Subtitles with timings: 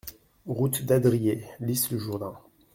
[0.47, 2.35] Route d'Adriers, L'Isle-Jourdain